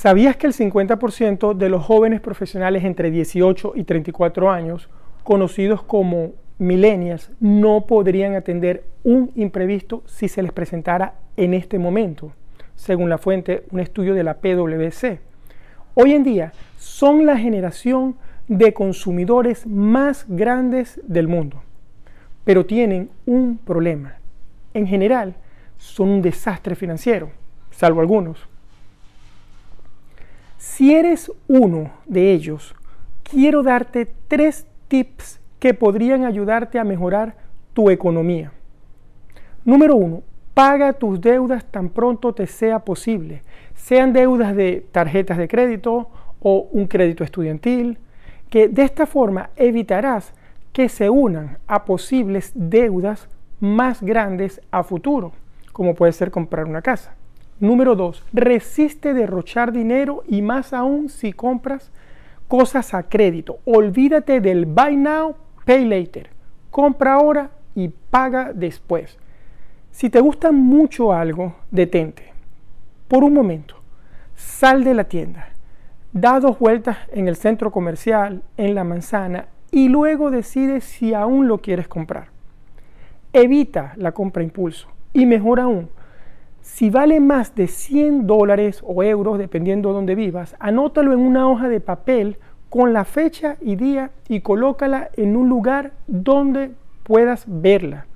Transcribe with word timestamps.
¿Sabías 0.00 0.38
que 0.38 0.46
el 0.46 0.54
50% 0.54 1.52
de 1.52 1.68
los 1.68 1.84
jóvenes 1.84 2.22
profesionales 2.22 2.84
entre 2.84 3.10
18 3.10 3.72
y 3.74 3.84
34 3.84 4.50
años, 4.50 4.88
conocidos 5.24 5.82
como 5.82 6.32
millennials, 6.56 7.30
no 7.38 7.84
podrían 7.86 8.34
atender 8.34 8.84
un 9.04 9.30
imprevisto 9.34 10.02
si 10.06 10.28
se 10.28 10.42
les 10.42 10.52
presentara 10.52 11.16
en 11.36 11.52
este 11.52 11.78
momento? 11.78 12.32
Según 12.76 13.10
la 13.10 13.18
fuente, 13.18 13.64
un 13.72 13.80
estudio 13.80 14.14
de 14.14 14.24
la 14.24 14.38
PwC. 14.38 15.20
Hoy 15.92 16.14
en 16.14 16.24
día 16.24 16.54
son 16.78 17.26
la 17.26 17.36
generación 17.36 18.16
de 18.48 18.72
consumidores 18.72 19.66
más 19.66 20.24
grandes 20.28 20.98
del 21.06 21.28
mundo, 21.28 21.62
pero 22.44 22.64
tienen 22.64 23.10
un 23.26 23.58
problema. 23.58 24.14
En 24.72 24.86
general, 24.86 25.34
son 25.76 26.08
un 26.08 26.22
desastre 26.22 26.74
financiero, 26.74 27.28
salvo 27.70 28.00
algunos. 28.00 28.48
Si 30.60 30.94
eres 30.94 31.32
uno 31.48 31.90
de 32.04 32.34
ellos, 32.34 32.74
quiero 33.22 33.62
darte 33.62 34.06
tres 34.28 34.66
tips 34.88 35.40
que 35.58 35.72
podrían 35.72 36.26
ayudarte 36.26 36.78
a 36.78 36.84
mejorar 36.84 37.34
tu 37.72 37.88
economía. 37.88 38.52
Número 39.64 39.96
uno, 39.96 40.22
paga 40.52 40.92
tus 40.92 41.18
deudas 41.18 41.64
tan 41.64 41.88
pronto 41.88 42.34
te 42.34 42.46
sea 42.46 42.80
posible, 42.80 43.42
sean 43.74 44.12
deudas 44.12 44.54
de 44.54 44.84
tarjetas 44.92 45.38
de 45.38 45.48
crédito 45.48 46.10
o 46.42 46.68
un 46.72 46.86
crédito 46.88 47.24
estudiantil, 47.24 47.96
que 48.50 48.68
de 48.68 48.82
esta 48.82 49.06
forma 49.06 49.48
evitarás 49.56 50.34
que 50.74 50.90
se 50.90 51.08
unan 51.08 51.56
a 51.68 51.86
posibles 51.86 52.52
deudas 52.54 53.30
más 53.60 54.02
grandes 54.02 54.60
a 54.70 54.82
futuro, 54.82 55.32
como 55.72 55.94
puede 55.94 56.12
ser 56.12 56.30
comprar 56.30 56.66
una 56.66 56.82
casa. 56.82 57.14
Número 57.60 57.94
2. 57.94 58.24
Resiste 58.32 59.12
derrochar 59.12 59.70
dinero 59.70 60.24
y 60.26 60.40
más 60.40 60.72
aún 60.72 61.10
si 61.10 61.34
compras 61.34 61.92
cosas 62.48 62.94
a 62.94 63.02
crédito. 63.02 63.58
Olvídate 63.66 64.40
del 64.40 64.64
buy 64.64 64.96
now, 64.96 65.36
pay 65.66 65.84
later. 65.84 66.30
Compra 66.70 67.14
ahora 67.14 67.50
y 67.74 67.88
paga 67.88 68.52
después. 68.54 69.18
Si 69.90 70.08
te 70.08 70.20
gusta 70.20 70.52
mucho 70.52 71.12
algo, 71.12 71.54
detente. 71.70 72.32
Por 73.08 73.24
un 73.24 73.34
momento, 73.34 73.76
sal 74.36 74.82
de 74.82 74.94
la 74.94 75.04
tienda, 75.04 75.50
da 76.12 76.40
dos 76.40 76.58
vueltas 76.58 76.96
en 77.12 77.28
el 77.28 77.36
centro 77.36 77.70
comercial, 77.70 78.42
en 78.56 78.74
la 78.74 78.84
manzana 78.84 79.48
y 79.70 79.88
luego 79.88 80.30
decide 80.30 80.80
si 80.80 81.12
aún 81.12 81.46
lo 81.46 81.58
quieres 81.58 81.88
comprar. 81.88 82.28
Evita 83.34 83.92
la 83.96 84.12
compra 84.12 84.42
impulso 84.42 84.88
y 85.12 85.26
mejor 85.26 85.60
aún, 85.60 85.90
si 86.62 86.90
vale 86.90 87.20
más 87.20 87.54
de 87.54 87.66
100 87.66 88.26
dólares 88.26 88.82
o 88.86 89.02
euros, 89.02 89.38
dependiendo 89.38 89.90
de 89.90 89.94
dónde 89.94 90.14
vivas, 90.14 90.56
anótalo 90.58 91.12
en 91.12 91.20
una 91.20 91.48
hoja 91.48 91.68
de 91.68 91.80
papel 91.80 92.38
con 92.68 92.92
la 92.92 93.04
fecha 93.04 93.56
y 93.60 93.76
día 93.76 94.10
y 94.28 94.40
colócala 94.40 95.10
en 95.16 95.36
un 95.36 95.48
lugar 95.48 95.92
donde 96.06 96.70
puedas 97.02 97.44
verla. 97.46 98.06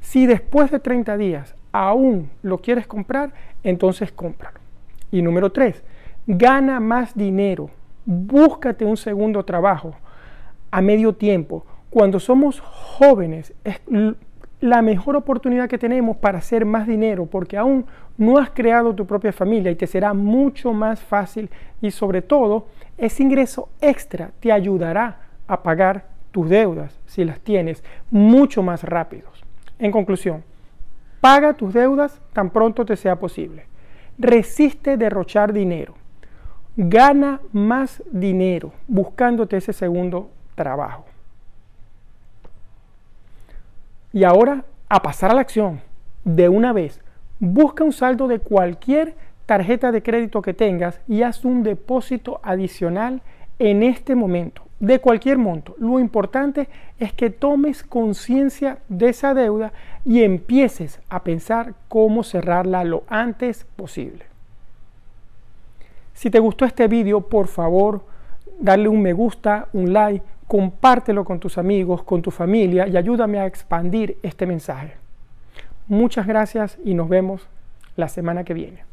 Si 0.00 0.26
después 0.26 0.70
de 0.70 0.80
30 0.80 1.16
días 1.16 1.54
aún 1.72 2.30
lo 2.42 2.58
quieres 2.58 2.86
comprar, 2.86 3.32
entonces 3.62 4.12
cómpralo. 4.12 4.58
Y 5.10 5.22
número 5.22 5.52
3, 5.52 5.82
gana 6.26 6.80
más 6.80 7.16
dinero. 7.16 7.70
Búscate 8.04 8.84
un 8.84 8.96
segundo 8.96 9.44
trabajo 9.44 9.94
a 10.70 10.80
medio 10.82 11.14
tiempo. 11.14 11.64
Cuando 11.88 12.18
somos 12.18 12.60
jóvenes, 12.60 13.54
es 13.64 13.80
la 14.62 14.80
mejor 14.80 15.16
oportunidad 15.16 15.68
que 15.68 15.76
tenemos 15.76 16.16
para 16.16 16.38
hacer 16.38 16.64
más 16.64 16.86
dinero, 16.86 17.26
porque 17.26 17.58
aún 17.58 17.84
no 18.16 18.38
has 18.38 18.50
creado 18.50 18.94
tu 18.94 19.04
propia 19.06 19.32
familia 19.32 19.72
y 19.72 19.74
te 19.74 19.88
será 19.88 20.14
mucho 20.14 20.72
más 20.72 21.00
fácil 21.00 21.50
y 21.80 21.90
sobre 21.90 22.22
todo 22.22 22.68
ese 22.96 23.24
ingreso 23.24 23.70
extra 23.80 24.30
te 24.38 24.52
ayudará 24.52 25.18
a 25.48 25.64
pagar 25.64 26.06
tus 26.30 26.48
deudas, 26.48 26.96
si 27.06 27.24
las 27.24 27.40
tienes, 27.40 27.82
mucho 28.08 28.62
más 28.62 28.84
rápidos. 28.84 29.44
En 29.80 29.90
conclusión, 29.90 30.44
paga 31.20 31.54
tus 31.54 31.74
deudas 31.74 32.20
tan 32.32 32.50
pronto 32.50 32.86
te 32.86 32.94
sea 32.94 33.16
posible. 33.16 33.66
Resiste 34.16 34.96
derrochar 34.96 35.52
dinero. 35.52 35.94
Gana 36.76 37.40
más 37.52 38.00
dinero 38.12 38.72
buscándote 38.86 39.56
ese 39.56 39.72
segundo 39.72 40.30
trabajo. 40.54 41.11
Y 44.12 44.24
ahora 44.24 44.64
a 44.88 45.02
pasar 45.02 45.30
a 45.30 45.34
la 45.34 45.40
acción 45.40 45.80
de 46.24 46.48
una 46.48 46.72
vez. 46.72 47.00
Busca 47.40 47.82
un 47.82 47.92
saldo 47.92 48.28
de 48.28 48.38
cualquier 48.38 49.14
tarjeta 49.46 49.90
de 49.90 50.02
crédito 50.02 50.42
que 50.42 50.54
tengas 50.54 51.00
y 51.08 51.22
haz 51.22 51.44
un 51.44 51.62
depósito 51.62 52.40
adicional 52.42 53.22
en 53.58 53.82
este 53.82 54.14
momento, 54.14 54.62
de 54.80 55.00
cualquier 55.00 55.38
monto. 55.38 55.74
Lo 55.78 55.98
importante 55.98 56.68
es 56.98 57.12
que 57.12 57.30
tomes 57.30 57.82
conciencia 57.82 58.78
de 58.88 59.08
esa 59.08 59.34
deuda 59.34 59.72
y 60.04 60.22
empieces 60.22 61.00
a 61.08 61.22
pensar 61.22 61.74
cómo 61.88 62.22
cerrarla 62.22 62.84
lo 62.84 63.04
antes 63.08 63.66
posible. 63.76 64.24
Si 66.14 66.30
te 66.30 66.38
gustó 66.38 66.64
este 66.64 66.88
video, 66.88 67.20
por 67.22 67.46
favor, 67.46 68.04
darle 68.60 68.88
un 68.88 69.02
me 69.02 69.12
gusta, 69.12 69.68
un 69.72 69.92
like, 69.92 70.24
compártelo 70.52 71.24
con 71.24 71.40
tus 71.40 71.56
amigos, 71.56 72.02
con 72.02 72.20
tu 72.20 72.30
familia 72.30 72.86
y 72.86 72.98
ayúdame 72.98 73.38
a 73.38 73.46
expandir 73.46 74.18
este 74.22 74.44
mensaje. 74.44 74.98
Muchas 75.88 76.26
gracias 76.26 76.76
y 76.84 76.92
nos 76.92 77.08
vemos 77.08 77.48
la 77.96 78.06
semana 78.08 78.44
que 78.44 78.52
viene. 78.52 78.91